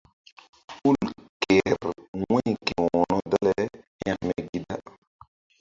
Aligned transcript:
Hul 0.77 0.97
kehr 1.41 1.79
wu̧y 2.29 2.49
ke 2.65 2.75
wo̧ro 2.91 3.17
dale 3.31 3.55
hekme 4.03 4.35
gi 4.49 4.59
da. 4.67 4.75